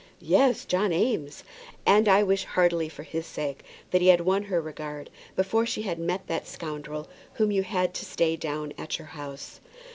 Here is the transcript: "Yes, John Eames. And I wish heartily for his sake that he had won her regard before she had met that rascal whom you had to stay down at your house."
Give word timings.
"Yes, 0.19 0.65
John 0.65 0.91
Eames. 0.91 1.43
And 1.85 2.09
I 2.09 2.23
wish 2.23 2.45
heartily 2.45 2.89
for 2.89 3.03
his 3.03 3.27
sake 3.27 3.63
that 3.91 4.01
he 4.01 4.07
had 4.07 4.21
won 4.21 4.41
her 4.45 4.59
regard 4.59 5.11
before 5.35 5.63
she 5.67 5.83
had 5.83 5.99
met 5.99 6.25
that 6.25 6.41
rascal 6.59 7.07
whom 7.33 7.51
you 7.51 7.61
had 7.61 7.93
to 7.93 8.03
stay 8.03 8.35
down 8.35 8.73
at 8.79 8.97
your 8.97 9.09
house." 9.09 9.59